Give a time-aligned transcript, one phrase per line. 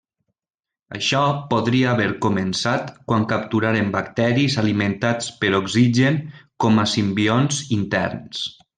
[0.99, 1.19] Això
[1.51, 6.21] podria haver començat quan capturaren bacteris alimentats per oxigen
[6.67, 8.47] com a simbionts interns.